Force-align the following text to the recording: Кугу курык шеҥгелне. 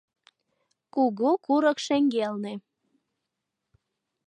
Кугу 0.93 1.29
курык 1.45 1.77
шеҥгелне. 1.85 2.53